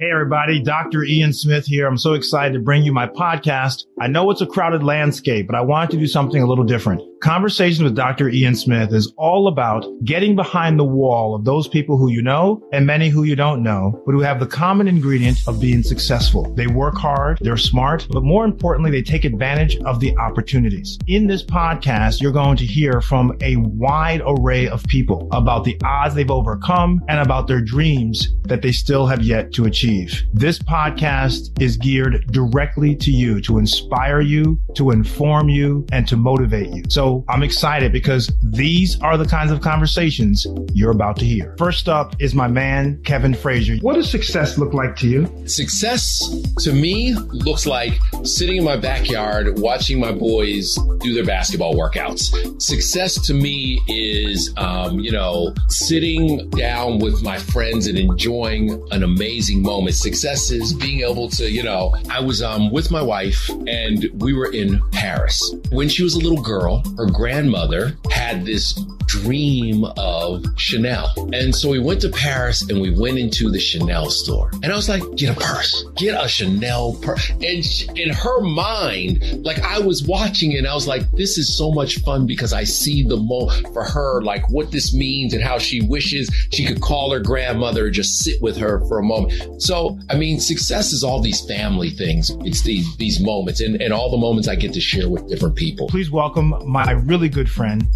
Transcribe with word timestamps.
Hey 0.00 0.12
everybody, 0.12 0.62
Dr. 0.62 1.02
Ian 1.02 1.32
Smith 1.32 1.66
here. 1.66 1.84
I'm 1.84 1.98
so 1.98 2.14
excited 2.14 2.52
to 2.52 2.60
bring 2.60 2.84
you 2.84 2.92
my 2.92 3.08
podcast. 3.08 3.86
I 4.00 4.06
know 4.06 4.30
it's 4.30 4.40
a 4.40 4.46
crowded 4.46 4.84
landscape, 4.84 5.48
but 5.48 5.56
I 5.56 5.60
wanted 5.60 5.90
to 5.90 5.96
do 5.96 6.06
something 6.06 6.40
a 6.40 6.46
little 6.46 6.62
different. 6.62 7.02
Conversations 7.20 7.82
with 7.82 7.96
Dr. 7.96 8.28
Ian 8.28 8.54
Smith 8.54 8.92
is 8.92 9.12
all 9.16 9.48
about 9.48 9.84
getting 10.04 10.36
behind 10.36 10.78
the 10.78 10.84
wall 10.84 11.34
of 11.34 11.44
those 11.44 11.66
people 11.66 11.98
who 11.98 12.12
you 12.12 12.22
know 12.22 12.62
and 12.72 12.86
many 12.86 13.08
who 13.08 13.24
you 13.24 13.34
don't 13.34 13.60
know, 13.60 14.00
but 14.06 14.12
who 14.12 14.20
have 14.20 14.38
the 14.38 14.46
common 14.46 14.86
ingredient 14.86 15.38
of 15.48 15.60
being 15.60 15.82
successful. 15.82 16.54
They 16.54 16.68
work 16.68 16.94
hard, 16.94 17.38
they're 17.40 17.56
smart, 17.56 18.06
but 18.08 18.22
more 18.22 18.44
importantly, 18.44 18.92
they 18.92 19.02
take 19.02 19.24
advantage 19.24 19.78
of 19.78 19.98
the 19.98 20.16
opportunities. 20.16 20.96
In 21.08 21.26
this 21.26 21.42
podcast, 21.42 22.20
you're 22.20 22.30
going 22.30 22.56
to 22.58 22.64
hear 22.64 23.00
from 23.00 23.36
a 23.40 23.56
wide 23.56 24.22
array 24.24 24.68
of 24.68 24.84
people 24.84 25.28
about 25.32 25.64
the 25.64 25.76
odds 25.82 26.14
they've 26.14 26.30
overcome 26.30 27.04
and 27.08 27.18
about 27.18 27.48
their 27.48 27.60
dreams 27.60 28.32
that 28.44 28.62
they 28.62 28.70
still 28.70 29.08
have 29.08 29.22
yet 29.22 29.52
to 29.54 29.64
achieve. 29.64 29.87
This 30.34 30.58
podcast 30.58 31.62
is 31.62 31.78
geared 31.78 32.26
directly 32.30 32.94
to 32.96 33.10
you 33.10 33.40
to 33.40 33.56
inspire 33.56 34.20
you, 34.20 34.58
to 34.78 34.90
inform 34.90 35.48
you, 35.48 35.86
and 35.92 36.06
to 36.08 36.16
motivate 36.16 36.70
you. 36.70 36.82
So 36.88 37.24
I'm 37.28 37.42
excited 37.42 37.92
because 37.92 38.32
these 38.42 39.00
are 39.00 39.16
the 39.16 39.26
kinds 39.26 39.50
of 39.50 39.60
conversations 39.60 40.46
you're 40.72 40.92
about 40.92 41.16
to 41.16 41.26
hear. 41.26 41.54
First 41.58 41.88
up 41.88 42.14
is 42.20 42.34
my 42.34 42.48
man, 42.48 43.00
Kevin 43.04 43.34
Frazier. 43.34 43.76
What 43.80 43.96
does 43.96 44.10
success 44.10 44.56
look 44.56 44.72
like 44.72 44.96
to 44.96 45.08
you? 45.08 45.48
Success 45.48 46.22
to 46.60 46.72
me 46.72 47.14
looks 47.14 47.66
like 47.66 47.98
sitting 48.24 48.58
in 48.58 48.64
my 48.64 48.76
backyard 48.76 49.58
watching 49.58 49.98
my 49.98 50.12
boys 50.12 50.76
do 51.00 51.12
their 51.12 51.24
basketball 51.24 51.74
workouts. 51.74 52.62
Success 52.62 53.20
to 53.26 53.34
me 53.34 53.80
is, 53.88 54.52
um, 54.56 55.00
you 55.00 55.10
know, 55.10 55.54
sitting 55.68 56.48
down 56.50 56.98
with 56.98 57.22
my 57.22 57.38
friends 57.38 57.86
and 57.86 57.98
enjoying 57.98 58.80
an 58.92 59.02
amazing 59.02 59.62
moment. 59.62 59.96
Success 59.96 60.50
is 60.50 60.72
being 60.72 61.00
able 61.00 61.28
to, 61.30 61.50
you 61.50 61.62
know, 61.62 61.96
I 62.10 62.20
was 62.20 62.42
um, 62.42 62.70
with 62.70 62.90
my 62.90 63.02
wife 63.02 63.50
and 63.66 64.08
we 64.14 64.32
were 64.32 64.52
in 64.52 64.67
Paris. 64.92 65.54
When 65.70 65.88
she 65.88 66.02
was 66.02 66.14
a 66.14 66.18
little 66.18 66.42
girl, 66.42 66.82
her 66.96 67.06
grandmother 67.06 67.96
had 68.28 68.44
this 68.44 68.78
dream 69.08 69.84
of 69.96 70.44
Chanel. 70.56 71.12
And 71.32 71.54
so 71.54 71.70
we 71.70 71.78
went 71.78 72.02
to 72.02 72.10
Paris 72.10 72.62
and 72.68 72.80
we 72.80 72.90
went 72.90 73.18
into 73.18 73.50
the 73.50 73.58
Chanel 73.58 74.10
store. 74.10 74.50
And 74.62 74.66
I 74.70 74.76
was 74.76 74.88
like, 74.88 75.02
get 75.16 75.34
a 75.34 75.40
purse, 75.40 75.82
get 75.96 76.22
a 76.22 76.28
Chanel 76.28 76.94
purse. 77.00 77.30
And 77.30 77.98
in 77.98 78.10
her 78.10 78.40
mind, 78.40 79.44
like 79.44 79.60
I 79.60 79.78
was 79.78 80.06
watching 80.06 80.52
it 80.52 80.58
and 80.58 80.66
I 80.66 80.74
was 80.74 80.86
like, 80.86 81.10
this 81.12 81.38
is 81.38 81.56
so 81.56 81.72
much 81.72 82.00
fun 82.00 82.26
because 82.26 82.52
I 82.52 82.64
see 82.64 83.02
the 83.02 83.16
mo 83.16 83.48
for 83.72 83.82
her, 83.82 84.20
like 84.20 84.48
what 84.50 84.70
this 84.70 84.94
means 84.94 85.32
and 85.32 85.42
how 85.42 85.58
she 85.58 85.80
wishes 85.80 86.28
she 86.52 86.66
could 86.66 86.82
call 86.82 87.10
her 87.12 87.20
grandmother 87.20 87.86
and 87.86 87.94
just 87.94 88.18
sit 88.22 88.40
with 88.42 88.58
her 88.58 88.84
for 88.88 88.98
a 88.98 89.02
moment. 89.02 89.62
So, 89.62 89.98
I 90.10 90.16
mean, 90.16 90.38
success 90.38 90.92
is 90.92 91.02
all 91.02 91.20
these 91.20 91.44
family 91.46 91.90
things. 91.90 92.30
It's 92.40 92.60
these, 92.60 92.94
these 92.98 93.20
moments 93.20 93.60
and, 93.60 93.80
and 93.80 93.92
all 93.92 94.10
the 94.10 94.18
moments 94.18 94.48
I 94.48 94.54
get 94.54 94.74
to 94.74 94.80
share 94.80 95.08
with 95.08 95.28
different 95.30 95.56
people. 95.56 95.88
Please 95.88 96.10
welcome 96.10 96.54
my 96.66 96.92
really 96.92 97.30
good 97.30 97.48
friend, 97.48 97.88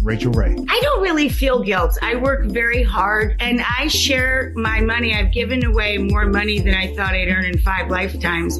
I 0.69 0.79
don't 0.81 1.01
really 1.01 1.29
feel 1.29 1.63
guilt. 1.63 1.97
I 2.01 2.15
work 2.15 2.45
very 2.45 2.83
hard 2.83 3.35
and 3.39 3.61
I 3.61 3.87
share 3.87 4.53
my 4.55 4.79
money. 4.79 5.13
I've 5.13 5.31
given 5.31 5.65
away 5.65 5.97
more 5.97 6.25
money 6.25 6.59
than 6.59 6.73
I 6.73 6.95
thought 6.95 7.13
I'd 7.13 7.27
earn 7.27 7.45
in 7.45 7.57
five 7.59 7.89
lifetimes. 7.89 8.59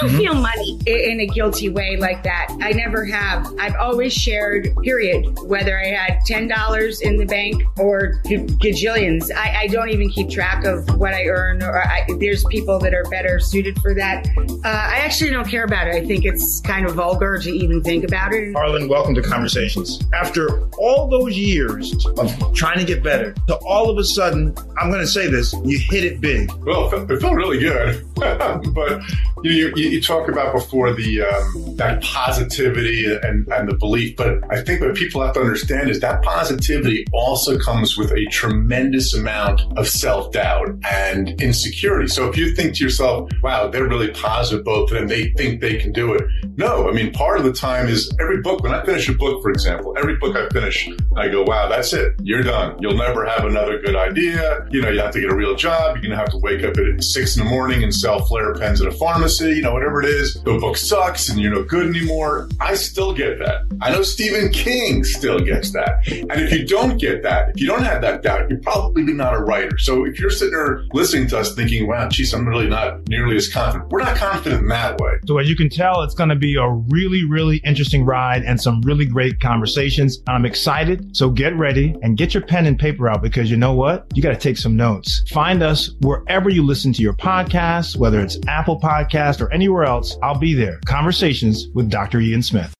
I 0.00 0.04
don't 0.04 0.12
mm-hmm. 0.12 0.18
feel 0.18 0.34
money 0.34 0.78
in 0.86 1.20
a 1.20 1.26
guilty 1.26 1.68
way 1.68 1.98
like 1.98 2.22
that. 2.22 2.56
I 2.62 2.72
never 2.72 3.04
have. 3.04 3.52
I've 3.58 3.74
always 3.76 4.14
shared, 4.14 4.74
period, 4.82 5.26
whether 5.42 5.78
I 5.78 5.88
had 5.88 6.20
$10 6.26 7.02
in 7.02 7.18
the 7.18 7.26
bank 7.26 7.62
or 7.78 8.14
gajillions. 8.24 9.30
I, 9.30 9.62
I 9.62 9.66
don't 9.66 9.90
even 9.90 10.08
keep 10.08 10.30
track 10.30 10.64
of 10.64 10.98
what 10.98 11.12
I 11.12 11.26
earn 11.26 11.62
or 11.62 11.82
I, 11.82 12.06
there's 12.18 12.44
people 12.44 12.78
that 12.78 12.94
are 12.94 13.04
better 13.10 13.40
suited 13.40 13.78
for 13.80 13.92
that. 13.94 14.26
Uh, 14.38 14.68
I 14.68 15.00
actually 15.00 15.32
don't 15.32 15.46
care 15.46 15.64
about 15.64 15.88
it. 15.88 15.94
I 15.94 16.06
think 16.06 16.24
it's 16.24 16.62
kind 16.62 16.86
of 16.86 16.94
vulgar 16.94 17.36
to 17.36 17.50
even 17.50 17.82
think 17.82 18.04
about 18.04 18.32
it. 18.32 18.54
Harlan, 18.54 18.88
welcome 18.88 19.14
to 19.16 19.22
Conversations. 19.22 20.02
After 20.14 20.66
all 20.78 21.08
those 21.08 21.36
years 21.36 22.06
of 22.06 22.54
trying 22.54 22.78
to 22.78 22.86
get 22.86 23.02
better, 23.02 23.34
to 23.48 23.56
all 23.56 23.90
of 23.90 23.98
a 23.98 24.04
sudden, 24.04 24.56
I'm 24.78 24.88
going 24.88 25.02
to 25.02 25.06
say 25.06 25.28
this, 25.28 25.52
you 25.62 25.78
hit 25.78 26.04
it 26.04 26.22
big. 26.22 26.50
Well, 26.64 26.86
it 26.86 26.90
felt, 26.90 27.10
it 27.10 27.20
felt 27.20 27.34
really 27.34 27.58
good. 27.58 28.06
but 28.14 29.02
you, 29.42 29.52
you, 29.52 29.72
you, 29.76 29.89
talk 29.98 30.28
about 30.28 30.52
before 30.52 30.92
the 30.92 31.22
um, 31.22 31.76
that 31.76 32.02
positivity 32.02 33.06
and, 33.06 33.48
and 33.48 33.66
the 33.66 33.74
belief, 33.74 34.14
but 34.14 34.44
I 34.52 34.60
think 34.60 34.82
what 34.82 34.94
people 34.94 35.22
have 35.22 35.32
to 35.34 35.40
understand 35.40 35.88
is 35.88 36.00
that 36.00 36.22
positivity 36.22 37.06
also 37.14 37.58
comes 37.58 37.96
with 37.96 38.12
a 38.12 38.26
tremendous 38.26 39.14
amount 39.14 39.62
of 39.78 39.88
self 39.88 40.32
doubt 40.32 40.68
and 40.90 41.40
insecurity. 41.40 42.08
So 42.08 42.28
if 42.28 42.36
you 42.36 42.54
think 42.54 42.76
to 42.76 42.84
yourself, 42.84 43.30
wow, 43.42 43.68
they're 43.68 43.88
really 43.88 44.10
positive, 44.10 44.62
both 44.66 44.90
of 44.90 44.98
them, 44.98 45.08
they 45.08 45.30
think 45.30 45.62
they 45.62 45.76
can 45.78 45.92
do 45.92 46.12
it. 46.12 46.22
No, 46.58 46.90
I 46.90 46.92
mean, 46.92 47.12
part 47.12 47.38
of 47.38 47.44
the 47.44 47.52
time 47.54 47.88
is 47.88 48.14
every 48.20 48.42
book, 48.42 48.62
when 48.62 48.74
I 48.74 48.84
finish 48.84 49.08
a 49.08 49.14
book, 49.14 49.40
for 49.42 49.50
example, 49.50 49.94
every 49.96 50.16
book 50.16 50.36
I 50.36 50.46
finish, 50.50 50.90
I 51.16 51.28
go, 51.28 51.42
wow, 51.44 51.68
that's 51.68 51.94
it. 51.94 52.12
You're 52.22 52.42
done. 52.42 52.76
You'll 52.80 52.98
never 52.98 53.24
have 53.24 53.46
another 53.46 53.78
good 53.78 53.96
idea. 53.96 54.66
You 54.70 54.82
know, 54.82 54.90
you 54.90 55.00
have 55.00 55.12
to 55.12 55.20
get 55.20 55.30
a 55.30 55.34
real 55.34 55.54
job. 55.54 55.96
You're 55.96 56.10
to 56.10 56.16
have 56.16 56.30
to 56.30 56.38
wake 56.38 56.62
up 56.64 56.76
at 56.76 57.02
six 57.02 57.36
in 57.36 57.44
the 57.44 57.50
morning 57.50 57.82
and 57.82 57.94
sell 57.94 58.24
Flair 58.26 58.54
pens 58.54 58.80
at 58.82 58.88
a 58.88 58.92
pharmacy, 58.92 59.54
you 59.56 59.62
know, 59.62 59.76
whatever 59.80 60.02
it 60.02 60.08
is. 60.08 60.34
The 60.34 60.58
book 60.58 60.76
sucks 60.76 61.30
and 61.30 61.40
you're 61.40 61.54
no 61.54 61.64
good 61.64 61.88
anymore. 61.88 62.48
I 62.60 62.74
still 62.74 63.14
get 63.14 63.38
that. 63.38 63.66
I 63.80 63.90
know 63.90 64.02
Stephen 64.02 64.52
King 64.52 65.04
still 65.04 65.40
gets 65.40 65.72
that. 65.72 66.06
And 66.06 66.32
if 66.32 66.52
you 66.52 66.66
don't 66.66 66.98
get 66.98 67.22
that, 67.22 67.50
if 67.50 67.60
you 67.60 67.66
don't 67.66 67.82
have 67.82 68.02
that 68.02 68.22
doubt, 68.22 68.50
you're 68.50 68.60
probably 68.60 69.04
not 69.04 69.34
a 69.34 69.38
writer. 69.38 69.78
So 69.78 70.04
if 70.04 70.20
you're 70.20 70.30
sitting 70.30 70.52
there 70.52 70.84
listening 70.92 71.28
to 71.28 71.38
us 71.38 71.54
thinking, 71.54 71.88
wow, 71.88 72.08
geez, 72.08 72.34
I'm 72.34 72.46
really 72.46 72.68
not 72.68 73.08
nearly 73.08 73.36
as 73.36 73.48
confident. 73.48 73.90
We're 73.90 74.02
not 74.02 74.16
confident 74.16 74.62
in 74.62 74.68
that 74.68 75.00
way. 75.00 75.12
So 75.26 75.38
as 75.38 75.48
you 75.48 75.56
can 75.56 75.70
tell, 75.70 76.02
it's 76.02 76.14
going 76.14 76.28
to 76.28 76.36
be 76.36 76.56
a 76.56 76.68
really, 76.68 77.24
really 77.24 77.58
interesting 77.58 78.04
ride 78.04 78.42
and 78.42 78.60
some 78.60 78.82
really 78.82 79.06
great 79.06 79.40
conversations. 79.40 80.22
I'm 80.28 80.44
excited. 80.44 81.16
So 81.16 81.30
get 81.30 81.56
ready 81.56 81.96
and 82.02 82.18
get 82.18 82.34
your 82.34 82.42
pen 82.42 82.66
and 82.66 82.78
paper 82.78 83.08
out 83.08 83.22
because 83.22 83.50
you 83.50 83.56
know 83.56 83.72
what? 83.72 84.06
You 84.14 84.22
got 84.22 84.30
to 84.30 84.38
take 84.38 84.58
some 84.58 84.76
notes. 84.76 85.24
Find 85.30 85.62
us 85.62 85.90
wherever 86.02 86.50
you 86.50 86.66
listen 86.66 86.92
to 86.92 87.02
your 87.02 87.14
podcasts, 87.14 87.96
whether 87.96 88.20
it's 88.20 88.38
Apple 88.46 88.78
Podcast 88.78 89.40
or 89.40 89.50
anywhere 89.70 89.84
else. 89.84 90.16
I'll 90.22 90.38
be 90.38 90.54
there. 90.54 90.80
Conversations 90.84 91.68
with 91.74 91.90
Dr. 91.90 92.20
Ian 92.20 92.42
Smith. 92.42 92.74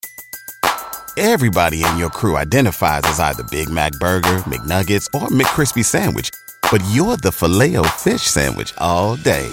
Everybody 1.16 1.84
in 1.84 1.98
your 1.98 2.10
crew 2.10 2.36
identifies 2.36 3.02
as 3.04 3.20
either 3.20 3.44
Big 3.50 3.68
Mac 3.68 3.92
Burger, 4.00 4.38
McNuggets, 4.48 5.06
or 5.14 5.28
McCrispy 5.28 5.84
Sandwich, 5.84 6.30
but 6.70 6.82
you're 6.92 7.16
the 7.18 7.32
filet 7.32 7.76
fish 7.98 8.22
Sandwich 8.22 8.72
all 8.78 9.16
day. 9.16 9.48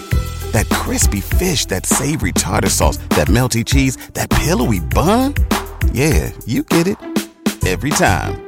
That 0.52 0.68
crispy 0.70 1.20
fish, 1.20 1.66
that 1.66 1.84
savory 1.84 2.32
tartar 2.32 2.70
sauce, 2.70 2.96
that 3.10 3.28
melty 3.28 3.64
cheese, 3.64 3.96
that 4.14 4.30
pillowy 4.30 4.80
bun. 4.80 5.34
Yeah, 5.92 6.32
you 6.46 6.62
get 6.62 6.86
it 6.86 6.96
every 7.66 7.90
time. 7.90 8.47